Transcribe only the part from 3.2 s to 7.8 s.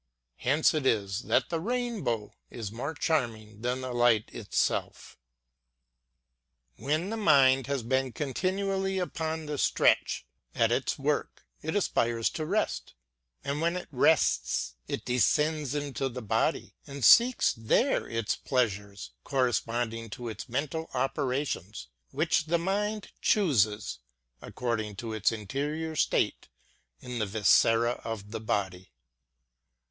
ing than the light itself. When the mind